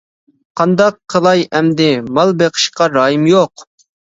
[0.61, 3.69] قانداق قىلاي، ئەمدى مال بېقىشقا رايىم يوق.